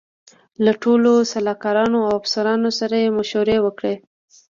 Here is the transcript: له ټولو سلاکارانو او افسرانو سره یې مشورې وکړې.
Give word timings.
له 0.65 0.71
ټولو 0.83 1.11
سلاکارانو 1.33 1.97
او 2.07 2.13
افسرانو 2.21 2.69
سره 2.79 2.95
یې 3.03 3.15
مشورې 3.17 3.57
وکړې. 3.61 3.93